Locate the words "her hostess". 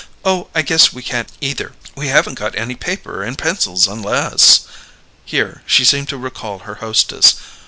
6.65-7.35